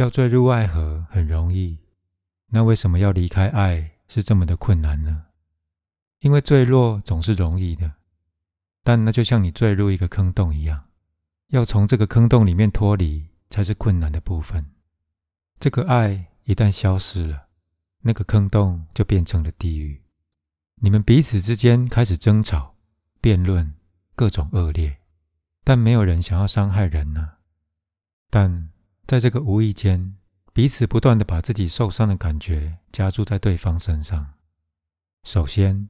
[0.00, 1.78] 要坠入爱河很容易，
[2.48, 5.26] 那为什么要离开爱是这么的困难呢？
[6.20, 7.92] 因为坠落总是容易的，
[8.82, 10.84] 但那就像你坠入一个坑洞一样，
[11.48, 14.64] 要从这个坑洞里面脱离才是困难的部分。
[15.58, 17.48] 这个爱一旦消失了，
[18.00, 20.02] 那个坑洞就变成了地狱。
[20.76, 22.74] 你们彼此之间开始争吵、
[23.20, 23.74] 辩论，
[24.14, 24.96] 各种恶劣，
[25.62, 27.32] 但没有人想要伤害人呢。
[28.30, 28.70] 但
[29.10, 30.14] 在这个无意间，
[30.52, 34.34] 彼此不断的把自己受伤的感觉加注在对方身上。
[35.24, 35.88] 首先，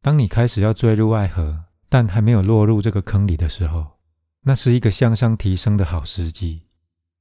[0.00, 3.98] 当你开始要坠入爱河，但还没有落入这个坑里的时候，
[4.44, 6.62] 那是一个向上提升的好时机，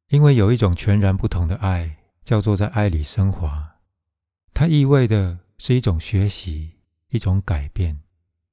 [0.08, 3.76] 因为有一种全然不同的爱，叫做在爱里升华。
[4.54, 6.80] 它意味的是一种学习。
[7.10, 8.00] 一种改变，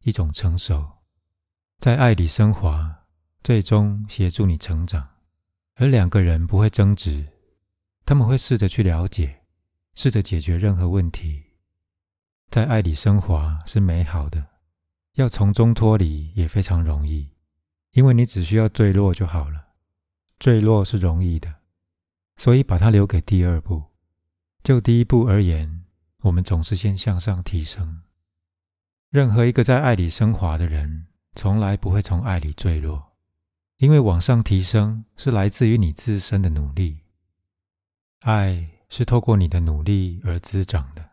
[0.02, 1.04] 一种成熟，
[1.78, 3.04] 在爱里升华，
[3.44, 5.09] 最终协助你成长。
[5.80, 7.26] 而两个人不会争执，
[8.04, 9.44] 他们会试着去了解，
[9.94, 11.42] 试着解决任何问题。
[12.50, 14.46] 在爱里升华是美好的，
[15.14, 17.30] 要从中脱离也非常容易，
[17.92, 19.68] 因为你只需要坠落就好了。
[20.38, 21.54] 坠落是容易的，
[22.36, 23.82] 所以把它留给第二步。
[24.62, 25.86] 就第一步而言，
[26.24, 28.02] 我们总是先向上提升。
[29.08, 33.09] 任何一个在爱里升华的人，从来不会从爱里坠落，
[33.80, 36.98] 因为往上提升是来自于你自身的努力。
[38.20, 41.12] 爱是透过你的努力而滋长的，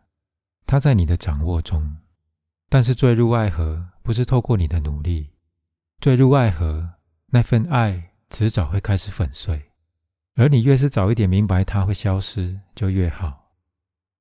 [0.66, 1.96] 它在你的掌握中。
[2.68, 5.30] 但是坠入爱河不是透过你的努力，
[5.98, 6.96] 坠入爱河
[7.28, 9.70] 那份爱迟早会开始粉碎，
[10.34, 13.54] 而你越是早一点明白它会消失，就越好。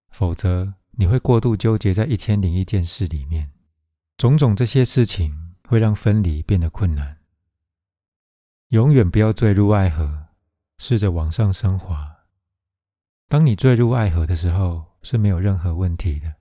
[0.09, 3.51] 否则你会过度纠结在一千零一件事里面。
[4.17, 7.16] 种种这些事情会让分离变得困难。
[8.69, 10.25] 永远不要坠入爱河，
[10.77, 12.17] 试着往上升华。
[13.29, 16.35] 当你坠入爱河的时候是没有任何问题的，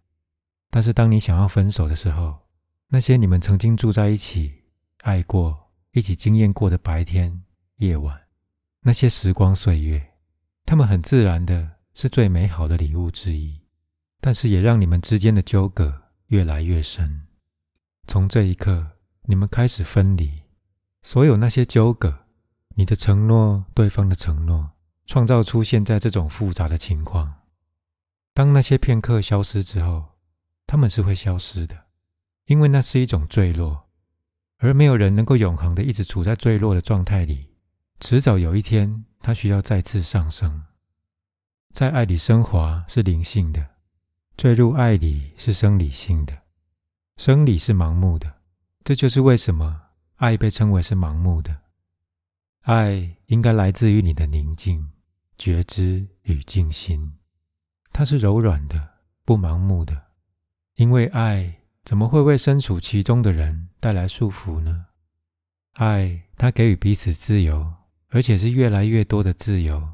[0.70, 2.36] 但是当你想要分手的时候，
[2.88, 4.64] 那些你们曾经住在一起、
[5.02, 7.44] 爱过、一起经验过的白天、
[7.76, 8.20] 夜晚，
[8.80, 10.14] 那些时光岁月，
[10.64, 13.60] 他们很自然的是最美好的礼物之一，
[14.20, 17.28] 但是也让你们之间的纠葛越来越深。
[18.08, 20.42] 从这一刻，你们开始分离，
[21.06, 22.24] 所有那些纠葛，
[22.74, 24.72] 你的承诺，对方的承诺，
[25.06, 27.42] 创造出现在这种复杂的情况。
[28.34, 30.16] 当那些片刻消失之后，
[30.66, 31.84] 他们是会消失的，
[32.46, 33.88] 因为那是一种坠落，
[34.58, 37.54] 而没有人能够永恒的一直处在坠落的状态里。
[38.00, 40.64] 迟早有一天，他需要再次上升。
[41.72, 43.64] 在爱里升华是灵性的，
[44.36, 46.36] 坠入爱里是生理性的。
[47.16, 48.40] 生理是盲目的，
[48.82, 49.82] 这就是为什么
[50.16, 51.62] 爱被称为是盲目的。
[52.62, 54.90] 爱应该来自于你的宁静、
[55.38, 57.12] 觉知与静心，
[57.92, 58.94] 它是柔软的，
[59.24, 60.06] 不盲目的。
[60.76, 64.86] 因为爱怎么会为身处其中的人带来束缚呢？
[65.74, 67.74] 爱它给予彼此自由，
[68.08, 69.86] 而且是越来越多的自由。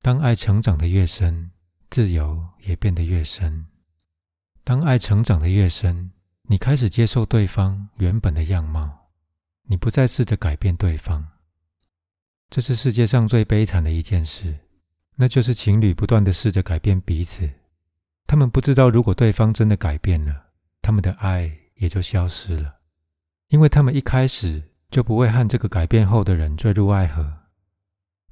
[0.00, 1.50] 当爱成长的越深，
[1.90, 3.66] 自由也变得越深。
[4.64, 9.01] 当爱成长的越深，你开始接受对方原本的样貌，
[9.64, 11.28] 你不再试着改变对方。
[12.50, 14.58] 这是世界上最悲惨的一件事，
[15.16, 17.48] 那就是情侣不断的试着改变彼此。
[18.26, 20.48] 他们不知道，如果对方真的改变了，
[20.80, 22.76] 他们的爱也就消失了，
[23.48, 27.38] 因为他们一开始就不会和这个改变后的人坠入爱河。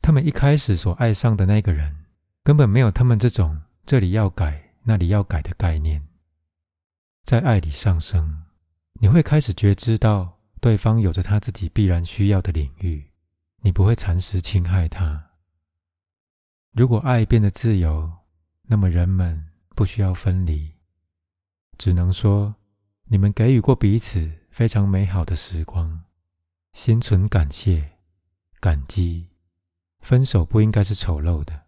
[0.02, 2.04] 他们一开始所爱上的那个人，
[2.42, 6.06] 根本没有他们这种这里要改，那里要改的概念。
[7.22, 8.44] 在爱里上升，
[8.94, 13.10] 你会开始觉知到对方有着他自己必然需要的领域，
[13.62, 15.30] 你不会蚕食侵害他。
[16.72, 18.12] 如果爱变得自由，
[18.62, 20.74] 那么人们不需要分离，
[21.78, 22.54] 只能说
[23.06, 26.04] 你们给予过彼此非常美好的时光，
[26.74, 27.98] 心存感谢、
[28.60, 29.28] 感激。
[30.00, 31.62] 分手不应该是丑陋的，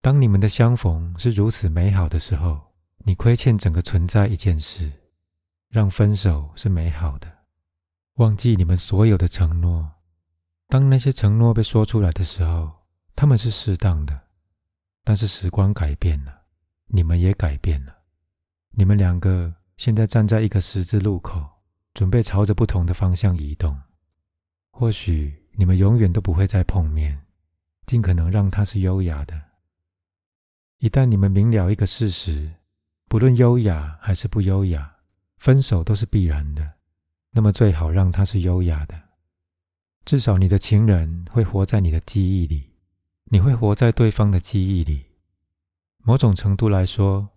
[0.00, 2.66] 当你们的相逢是如此美好的时候。
[3.04, 4.92] 你亏欠整个存在一件事，
[5.70, 7.37] 让分手是美好的。
[8.18, 9.92] 忘记你们所有的承诺，
[10.66, 12.68] 当那些承诺被说出来的时候，
[13.14, 14.20] 他们是适当的。
[15.04, 16.42] 但是时光改变了，
[16.88, 17.96] 你们也改变了。
[18.72, 21.40] 你们两个现在站在一个十字路口，
[21.94, 23.78] 准备朝着不同的方向移动。
[24.72, 27.24] 或许你们永远都不会再碰面，
[27.86, 29.40] 尽可能让它是优雅的。
[30.78, 32.52] 一旦你们明了一个事实。
[33.08, 34.96] 不论优雅还是不优雅，
[35.38, 36.77] 分手都是必然的。
[37.32, 39.00] 那么最好让它是优雅的，
[40.04, 42.70] 至少你的情人会活在你的记忆里，
[43.24, 45.06] 你会活在对方的记忆里。
[46.02, 47.28] 某种程度来说，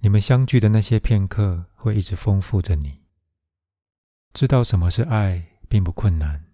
[0.00, 3.02] 你们相聚的那些片刻会一直丰富着你。
[4.34, 6.44] 知道什么是爱并不困难，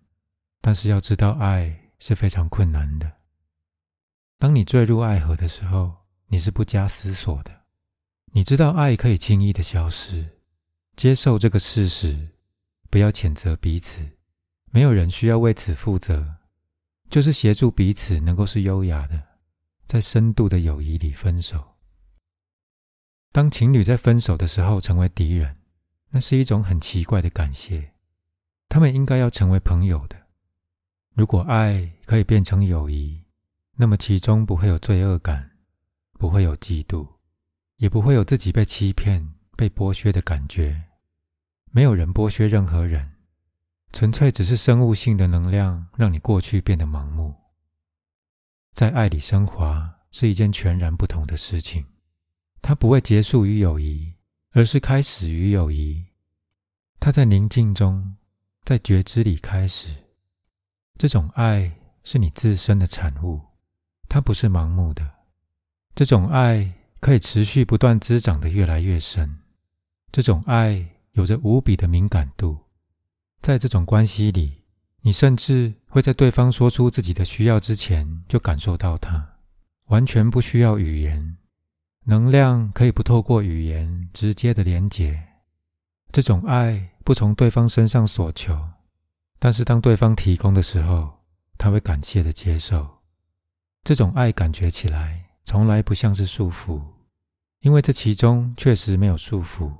[0.60, 3.10] 但是要知道爱是非常困难的。
[4.38, 5.94] 当你坠入爱河的时候，
[6.26, 7.62] 你是不加思索的。
[8.34, 10.38] 你知道爱可以轻易的消失，
[10.96, 12.31] 接受这个事实，
[12.92, 14.06] 不要谴责彼此，
[14.70, 16.36] 没有人需要为此负责，
[17.08, 19.28] 就是协助彼此能够是优雅的，
[19.86, 21.78] 在深度的友谊里分手。
[23.32, 25.56] 当情侣在分手的时候成为敌人，
[26.10, 27.94] 那是一种很奇怪的感谢，
[28.68, 30.26] 他们应该要成为朋友的。
[31.14, 33.24] 如果爱可以变成友谊，
[33.76, 35.52] 那么其中不会有罪恶感，
[36.18, 37.08] 不会有嫉妒。
[37.78, 40.90] 也不会有自己被欺骗、被剥削的感觉。
[41.74, 43.12] 没有人剥削任何人，
[43.92, 47.34] 纯粹只是生物性的能量让你过去变得盲目。
[48.74, 51.84] 在爱里升华是一件全然不同的事情，
[52.60, 54.14] 它不会结束于友谊，
[54.52, 56.04] 而是开始于友谊。
[57.00, 58.16] 它在宁静中，
[58.64, 59.96] 在觉知里开始。
[60.98, 61.72] 这种爱
[62.04, 63.40] 是你自身的产物，
[64.08, 65.10] 它不是盲目的。
[65.94, 66.72] 这种爱。
[67.02, 69.40] 可以持续不断滋长的越来越深，
[70.12, 72.58] 这种爱有着无比的敏感度。
[73.40, 74.62] 在这种关系里，
[75.00, 79.36] 你甚至会在对方说出自己的需要之前就感受到它，
[79.86, 81.36] 完全不需要语言，
[82.04, 85.22] 能量可以不透过语言直接的连接。
[86.10, 88.58] 这种爱不从对方身上索求，
[89.38, 91.20] 但是当对方提供的时候，
[91.58, 92.98] 他会感谢的接受。
[93.82, 95.28] 这种爱感觉起来。
[95.44, 96.80] 从来不像是束缚，
[97.62, 99.72] 因为这其中确实没有束缚。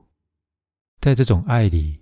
[1.03, 1.99] 在这种爱里，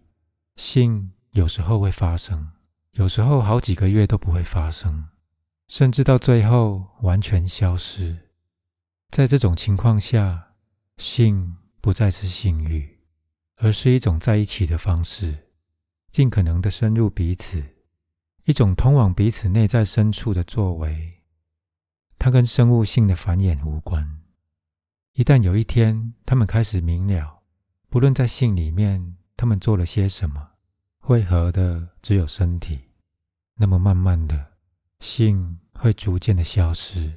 [0.57, 2.53] 性有时候会发生，
[2.93, 5.09] 有时候好几个月都不会发生，
[5.69, 8.29] 甚至到最后完全消失。
[9.11, 10.53] 在这种情况下，
[10.99, 12.99] 性不再是性欲，
[13.57, 15.49] 而是一种在一起的方式，
[16.13, 17.65] 尽可能的深入彼此，
[18.45, 21.23] 一种通往彼此内在深处的作为。
[22.19, 24.21] 它跟生物性的繁衍无关。
[25.15, 27.40] 一旦有一天他们开始明了，
[27.91, 30.51] 不论在性里面他们做了些什么，
[31.01, 32.79] 汇合的只有身体，
[33.57, 34.53] 那么慢慢的，
[35.01, 37.13] 性会逐渐的消失，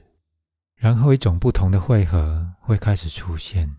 [0.75, 3.75] 然后一种不同的汇合会开始出现，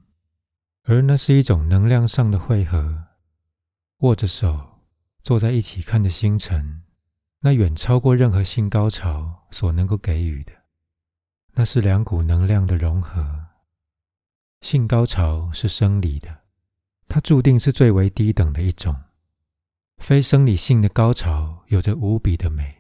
[0.84, 3.06] 而那是一种能量上的汇合。
[3.98, 4.78] 握着手，
[5.20, 6.84] 坐在一起看着星辰，
[7.40, 10.52] 那远超过任何性高潮所能够给予的。
[11.54, 13.46] 那是两股能量的融合。
[14.60, 16.43] 性高潮是生理的，
[17.14, 18.92] 它注定是最为低等的一种。
[19.98, 22.74] 非生理性的高潮有着无比的美，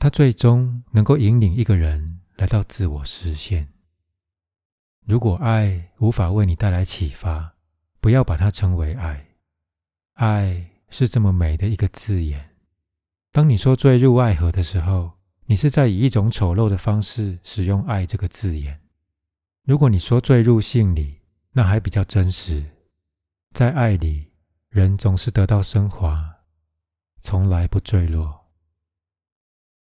[0.00, 3.68] 它最终能够引领一个人来到自我实现。
[5.06, 7.54] 如果爱无法为你带来启发，
[8.00, 9.24] 不要把它称为爱。
[10.14, 12.56] 爱是这么美的一个字眼。
[13.30, 15.12] 当你说坠入爱河的时候。
[15.46, 18.80] 你是在以一种丑陋的方式使用“爱”这个字眼。
[19.64, 21.20] 如果你说坠入性里，
[21.52, 22.64] 那还比较真实。
[23.54, 24.32] 在爱里，
[24.68, 26.40] 人总是得到升华，
[27.20, 28.46] 从来不坠落。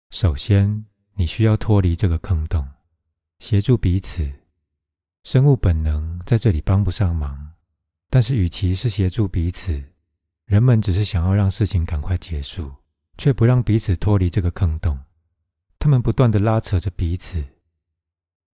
[0.09, 2.67] 首先，你需要脱离这个坑洞，
[3.39, 4.33] 协助彼此。
[5.25, 7.53] 生物本能在这里帮不上忙，
[8.09, 9.93] 但是与其是协助彼此，
[10.47, 12.75] 人们只是想要让事情赶快结束，
[13.19, 14.99] 却不让彼此脱离这个坑洞。
[15.79, 17.45] 他们不断的拉扯着彼此。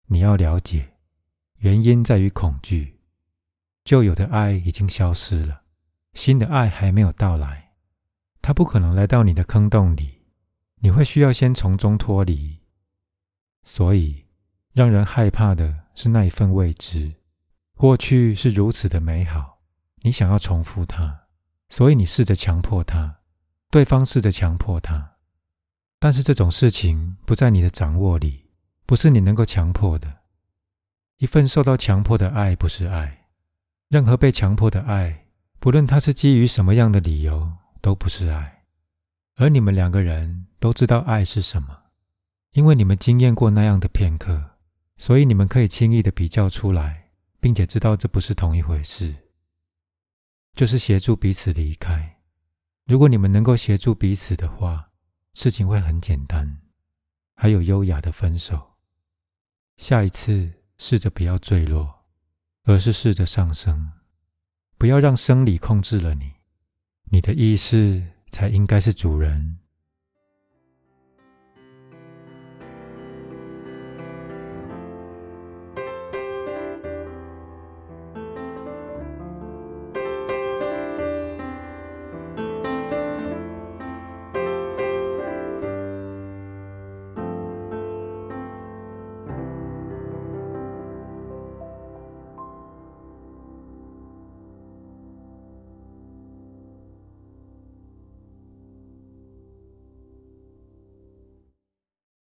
[0.08, 0.96] 你要了解，
[1.58, 2.95] 原因在于恐惧。
[3.86, 5.62] 旧有的爱已经消失了，
[6.14, 7.74] 新的爱还没有到来，
[8.42, 10.24] 它不可能来到你的坑洞里。
[10.80, 12.60] 你会需要先从中脱离。
[13.64, 14.26] 所以，
[14.74, 17.14] 让人害怕的是那一份未知。
[17.76, 19.60] 过去是如此的美好，
[20.02, 21.28] 你想要重复它，
[21.70, 23.20] 所以你试着强迫他，
[23.70, 25.18] 对方试着强迫他。
[26.00, 28.50] 但是这种事情不在你的掌握里，
[28.86, 30.22] 不是你能够强迫的。
[31.18, 33.25] 一份受到强迫的爱不是爱，
[33.90, 35.28] 任何被强迫的爱，
[35.60, 38.64] 不论它是基于什么样的理由，都不是爱。
[39.36, 41.84] 而你们两个人都知道爱是什么，
[42.52, 44.58] 因为你们经验过那样的片刻，
[44.98, 49.16] 所以你们可以轻易的比较出来，并且知道这不是同一回事。
[50.54, 52.18] 就是协助彼此离开。
[52.86, 54.92] 如果你们能够协助彼此的话。
[55.38, 56.62] 事情会很简单，
[57.36, 58.78] 还有优雅的分手。
[59.76, 62.05] 下一次试着不要坠落，
[62.66, 63.92] 而是试着上升。
[64.78, 66.34] 不要让生理控制了你，
[67.06, 69.58] 你的意识才应该是主人。